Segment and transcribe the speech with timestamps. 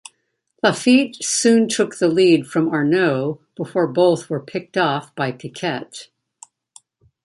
[0.63, 6.07] Laffite soon took the lead from Arnoux before both were picked-off by Piquet.